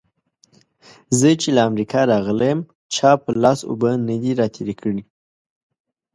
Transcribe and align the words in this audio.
زه 1.19 1.29
چې 1.41 1.49
له 1.55 1.61
امريکا 1.69 1.99
راغلی 2.13 2.49
يم؛ 2.53 2.59
چا 2.95 3.11
پر 3.23 3.33
لاس 3.43 3.59
اوبه 3.69 3.91
نه 4.07 4.15
دې 4.21 4.31
راتېرې 4.41 4.75
کړې. 4.81 5.01